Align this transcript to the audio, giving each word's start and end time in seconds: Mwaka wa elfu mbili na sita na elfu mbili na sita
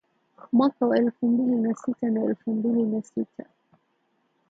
Mwaka 0.53 0.85
wa 0.87 0.97
elfu 0.97 1.27
mbili 1.27 1.55
na 1.57 1.75
sita 1.75 2.09
na 2.09 2.23
elfu 2.23 2.51
mbili 2.53 2.83
na 2.83 3.01
sita 3.01 3.45